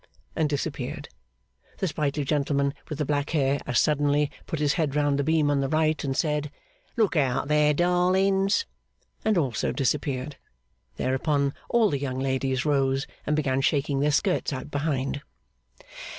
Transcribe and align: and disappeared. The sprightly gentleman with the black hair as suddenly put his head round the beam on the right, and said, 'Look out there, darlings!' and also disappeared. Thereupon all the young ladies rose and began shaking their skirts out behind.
and 0.35 0.49
disappeared. 0.49 1.09
The 1.77 1.87
sprightly 1.87 2.25
gentleman 2.25 2.73
with 2.89 2.97
the 2.97 3.05
black 3.05 3.29
hair 3.29 3.59
as 3.67 3.79
suddenly 3.79 4.31
put 4.47 4.57
his 4.57 4.73
head 4.73 4.95
round 4.95 5.19
the 5.19 5.23
beam 5.23 5.51
on 5.51 5.61
the 5.61 5.69
right, 5.69 6.03
and 6.03 6.17
said, 6.17 6.49
'Look 6.97 7.15
out 7.15 7.49
there, 7.49 7.71
darlings!' 7.71 8.65
and 9.23 9.37
also 9.37 9.71
disappeared. 9.71 10.37
Thereupon 10.97 11.53
all 11.69 11.91
the 11.91 11.99
young 11.99 12.17
ladies 12.17 12.65
rose 12.65 13.05
and 13.27 13.35
began 13.35 13.61
shaking 13.61 13.99
their 13.99 14.09
skirts 14.09 14.51
out 14.51 14.71
behind. 14.71 15.21